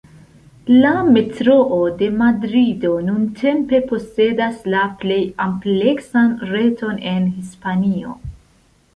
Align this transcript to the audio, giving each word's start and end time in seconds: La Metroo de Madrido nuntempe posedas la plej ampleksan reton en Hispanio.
La 0.83 0.91
Metroo 1.15 1.81
de 1.97 2.07
Madrido 2.21 2.93
nuntempe 3.09 3.81
posedas 3.91 4.63
la 4.75 4.81
plej 5.03 5.19
ampleksan 5.49 6.33
reton 6.53 6.97
en 7.13 7.29
Hispanio. 7.35 8.15